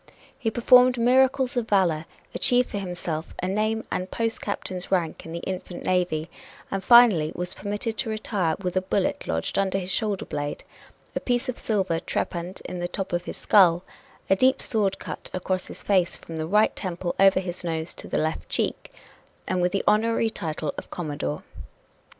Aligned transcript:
He 0.39 0.49
performed 0.49 0.97
miracles 0.97 1.55
of 1.55 1.67
valor 1.69 2.05
achieved 2.33 2.71
for 2.71 2.79
himself 2.79 3.35
a 3.37 3.47
name 3.47 3.83
and 3.91 4.05
a 4.05 4.07
post 4.07 4.41
captain's 4.41 4.91
rank 4.91 5.27
in 5.27 5.31
the 5.31 5.41
infant 5.45 5.85
navy 5.85 6.27
and 6.71 6.83
finally 6.83 7.31
was 7.35 7.53
permitted 7.53 7.97
to 7.99 8.09
retire 8.09 8.55
with 8.57 8.75
a 8.75 8.81
bullet 8.81 9.27
lodged 9.27 9.59
under 9.59 9.77
his 9.77 9.91
shoulder 9.91 10.25
blade, 10.25 10.63
a 11.15 11.19
piece 11.19 11.49
of 11.49 11.59
silver 11.59 11.99
trepanned 11.99 12.61
in 12.65 12.79
the 12.79 12.87
top 12.87 13.13
of 13.13 13.25
his 13.25 13.37
skull, 13.37 13.83
a 14.27 14.35
deep 14.35 14.59
sword 14.59 14.97
cut 14.97 15.29
across 15.35 15.67
his 15.67 15.83
face 15.83 16.17
from 16.17 16.35
the 16.37 16.47
right 16.47 16.75
temple 16.75 17.13
over 17.19 17.39
his 17.39 17.63
nose 17.63 17.93
to 17.93 18.07
the 18.07 18.17
left 18.17 18.49
cheek 18.49 18.91
and 19.47 19.61
with 19.61 19.71
the 19.71 19.83
honorary 19.85 20.31
title 20.31 20.73
of 20.79 20.89
commodore. 20.89 21.43